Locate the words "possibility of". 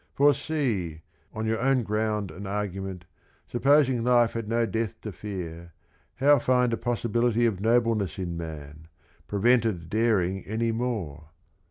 6.77-7.61